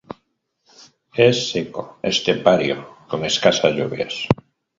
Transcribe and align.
Es 1.27 1.51
seco, 1.51 1.83
estepario 2.01 2.77
con 3.07 3.23
escasas 3.23 3.75
lluvias. 3.75 4.27